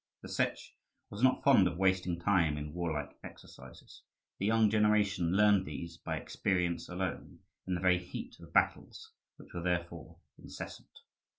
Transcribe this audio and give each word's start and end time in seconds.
The 0.23 0.29
Setch 0.29 0.69
was 1.11 1.21
not 1.21 1.43
fond 1.43 1.67
of 1.67 1.77
wasting 1.77 2.19
time 2.19 2.57
in 2.57 2.73
warlike 2.73 3.15
exercises. 3.23 4.01
The 4.39 4.47
young 4.47 4.67
generation 4.67 5.33
learned 5.33 5.67
these 5.67 5.97
by 5.97 6.17
experience 6.17 6.89
alone, 6.89 7.37
in 7.67 7.75
the 7.75 7.81
very 7.81 7.99
heat 8.03 8.35
of 8.39 8.51
battles, 8.51 9.11
which 9.37 9.53
were 9.53 9.61
therefore 9.61 10.17
incessant. 10.39 10.89